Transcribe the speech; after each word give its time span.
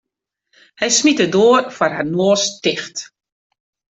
Hy 0.79 0.89
smiet 0.97 1.19
de 1.21 1.27
doar 1.35 1.63
foar 1.75 1.93
har 1.97 2.07
noas 2.13 2.43
ticht. 2.63 2.95